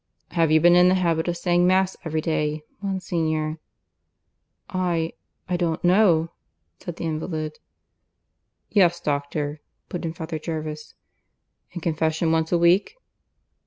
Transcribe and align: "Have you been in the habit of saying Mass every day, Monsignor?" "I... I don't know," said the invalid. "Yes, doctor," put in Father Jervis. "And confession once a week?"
"Have 0.31 0.49
you 0.49 0.59
been 0.59 0.75
in 0.75 0.89
the 0.89 0.95
habit 0.95 1.27
of 1.27 1.37
saying 1.37 1.67
Mass 1.67 1.95
every 2.03 2.21
day, 2.21 2.63
Monsignor?" 2.81 3.59
"I... 4.67 5.13
I 5.47 5.57
don't 5.57 5.83
know," 5.83 6.31
said 6.79 6.95
the 6.95 7.03
invalid. 7.05 7.59
"Yes, 8.71 8.99
doctor," 8.99 9.61
put 9.89 10.03
in 10.03 10.13
Father 10.15 10.39
Jervis. 10.39 10.95
"And 11.73 11.83
confession 11.83 12.31
once 12.31 12.51
a 12.51 12.57
week?" 12.57 12.95